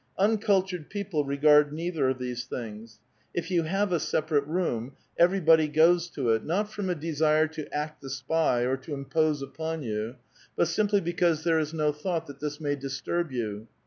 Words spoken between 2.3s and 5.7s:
things; if you have a separate room, everybody